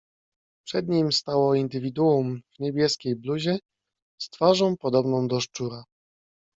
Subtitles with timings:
[0.65, 3.59] "Przed nim stało indywiduum w niebieskiej bluzie,
[4.21, 5.83] z twarzą podobną do szczura."